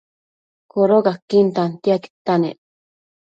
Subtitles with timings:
[0.71, 2.57] Codocaquin tantiaquidta nec